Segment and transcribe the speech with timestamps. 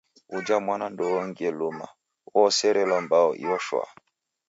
[0.37, 1.87] Uja mwana ndouongie luma,
[2.41, 3.91] ooserelwa mbao iyo shwaa.